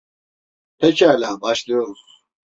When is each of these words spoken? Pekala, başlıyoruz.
Pekala, 0.77 1.41
başlıyoruz. 1.41 2.23